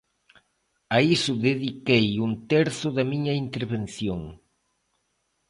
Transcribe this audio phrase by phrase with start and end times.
[0.95, 4.21] A iso dediquei un terzo da miña intervención.